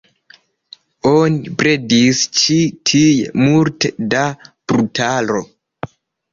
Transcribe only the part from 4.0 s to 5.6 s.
da brutaro.